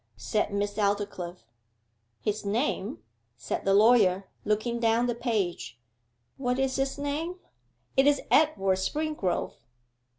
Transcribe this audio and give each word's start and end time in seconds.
said 0.17 0.51
Miss 0.51 0.79
Aldclyffe. 0.79 1.43
'His 2.21 2.43
name' 2.43 3.03
said 3.37 3.65
the 3.65 3.73
lawyer, 3.75 4.27
looking 4.45 4.79
down 4.79 5.05
the 5.05 5.13
page; 5.13 5.79
'what 6.37 6.57
is 6.57 6.77
his 6.77 6.97
name? 6.97 7.35
it 7.95 8.07
is 8.07 8.19
Edward 8.31 8.79
Springrove. 8.79 9.53